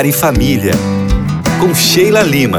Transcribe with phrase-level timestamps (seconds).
[0.00, 0.72] Lar e Família,
[1.60, 2.56] com Sheila Lima.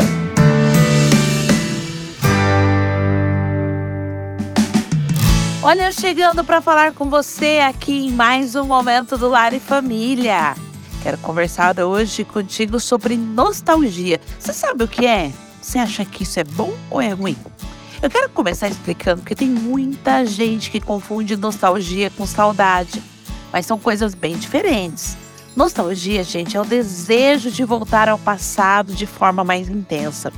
[5.64, 10.54] Olha, chegando para falar com você aqui em mais um momento do Lar e Família.
[11.02, 14.22] Quero conversar hoje contigo sobre nostalgia.
[14.38, 15.32] Você sabe o que é?
[15.60, 17.36] Você acha que isso é bom ou é ruim?
[18.04, 23.02] Eu quero começar explicando que tem muita gente que confunde nostalgia com saudade,
[23.52, 25.18] mas são coisas bem diferentes.
[25.56, 30.32] Nostalgia, gente, é o desejo de voltar ao passado de forma mais intensa.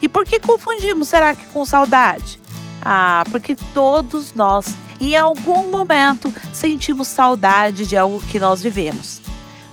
[0.00, 2.38] E por que confundimos, será que com saudade?
[2.80, 9.20] Ah, porque todos nós, em algum momento, sentimos saudade de algo que nós vivemos.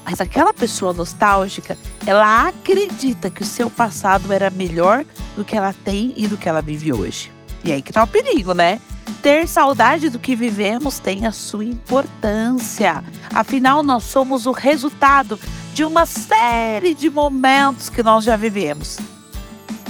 [0.04, 5.76] Mas aquela pessoa nostálgica, ela acredita que o seu passado era melhor do que ela
[5.86, 7.32] tem e do que ela vive hoje.
[7.64, 8.80] E aí que tá o perigo, né?
[9.22, 13.04] Ter saudade do que vivemos tem a sua importância.
[13.32, 15.40] Afinal, nós somos o resultado
[15.76, 18.98] de uma série de momentos que nós já vivemos.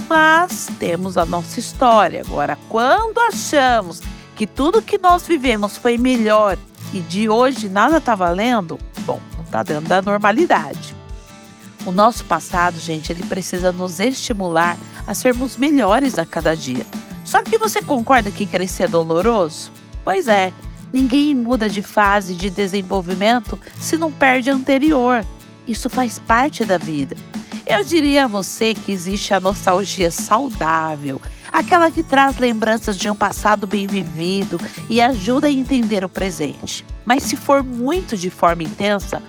[0.06, 2.20] Mas temos a nossa história.
[2.20, 4.02] Agora, quando achamos
[4.36, 6.58] que tudo que nós vivemos foi melhor
[6.92, 10.94] e de hoje nada está valendo, bom, não está dentro da normalidade.
[11.86, 14.76] O nosso passado, gente, ele precisa nos estimular
[15.06, 16.86] a sermos melhores a cada dia.
[17.24, 19.70] Só que você concorda que crescer é doloroso?
[20.04, 20.52] Pois é,
[20.92, 25.24] ninguém muda de fase de desenvolvimento se não perde a anterior.
[25.66, 27.16] Isso faz parte da vida.
[27.64, 31.20] Eu diria a você que existe a nostalgia saudável,
[31.52, 36.84] aquela que traz lembranças de um passado bem vivido e ajuda a entender o presente.
[37.04, 39.22] Mas se for muito de forma intensa,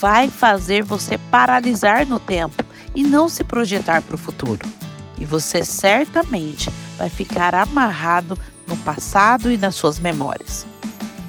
[0.00, 2.64] vai fazer você paralisar no tempo
[2.94, 4.66] e não se projetar para o futuro.
[5.18, 10.66] E você certamente vai ficar amarrado no passado e nas suas memórias.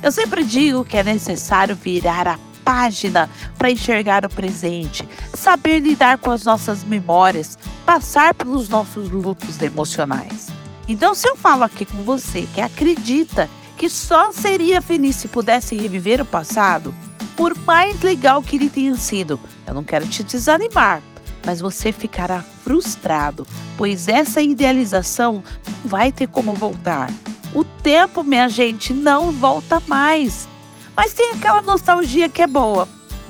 [0.02, 6.17] Eu sempre digo que é necessário virar a página para enxergar o presente, saber lidar
[6.17, 10.47] com as nossas memórias, passar pelos nossos lutos emocionais.
[10.88, 15.75] Então, se eu falo aqui com você que acredita que só seria feliz se pudesse
[15.75, 16.94] reviver o passado,
[17.35, 21.02] por mais legal que ele tenha sido, eu não quero te desanimar,
[21.45, 23.45] mas você ficará frustrado,
[23.77, 27.09] pois essa idealização não vai ter como voltar.
[27.53, 30.47] O tempo, minha gente, não volta mais.
[30.95, 32.88] Mas tem aquela nostalgia que é boa.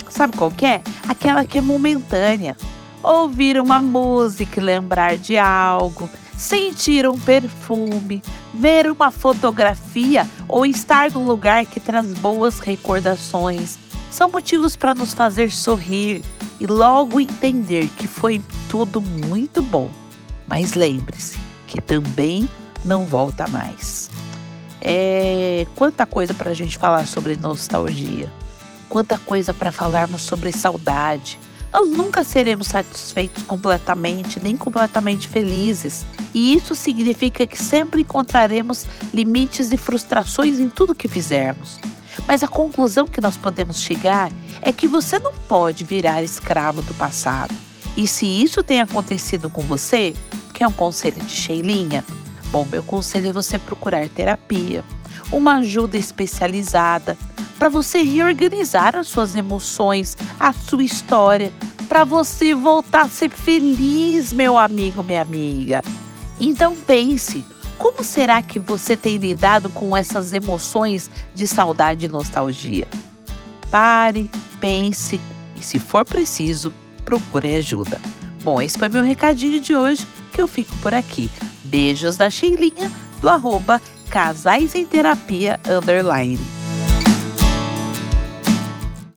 [0.09, 0.81] Sabe qual que é?
[1.07, 2.57] Aquela que é momentânea.
[3.01, 8.21] Ouvir uma música lembrar de algo, sentir um perfume,
[8.53, 13.77] ver uma fotografia ou estar num lugar que traz boas recordações.
[14.11, 16.23] São motivos para nos fazer sorrir,
[16.59, 19.89] e logo entender que foi tudo muito bom.
[20.47, 21.37] Mas lembre-se
[21.67, 22.49] que também
[22.83, 24.09] não volta mais.
[24.81, 28.31] É quanta coisa para a gente falar sobre nostalgia,
[28.87, 31.39] quanta coisa para falarmos sobre saudade.
[31.71, 36.05] Nós nunca seremos satisfeitos completamente, nem completamente felizes.
[36.33, 41.79] E isso significa que sempre encontraremos limites e frustrações em tudo que fizermos.
[42.27, 44.31] Mas a conclusão que nós podemos chegar
[44.61, 47.53] é que você não pode virar escravo do passado.
[47.97, 50.13] E se isso tem acontecido com você,
[50.53, 52.03] quer um conselho de Sheilinha?
[52.51, 54.83] Bom, meu conselho é você procurar terapia,
[55.31, 57.17] uma ajuda especializada
[57.57, 61.51] para você reorganizar as suas emoções, a sua história,
[61.89, 65.81] para você voltar a ser feliz, meu amigo, minha amiga.
[66.39, 67.45] Então pense,
[67.79, 72.87] como será que você tem lidado com essas emoções de saudade e nostalgia?
[73.71, 74.29] Pare,
[74.59, 75.19] pense
[75.55, 76.73] e, se for preciso,
[77.05, 77.99] procure ajuda.
[78.43, 81.31] Bom, esse foi meu recadinho de hoje, que eu fico por aqui.
[81.63, 82.91] Beijos da Sheilinha,
[83.21, 86.58] do arroba Casais em Terapia Underline.